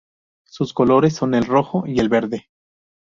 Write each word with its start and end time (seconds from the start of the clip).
Sus 0.45 0.73
colores 0.73 1.13
son 1.13 1.35
el 1.35 1.45
rojo 1.45 1.83
y 1.85 1.99
el 1.99 2.09
verde. 2.09 2.49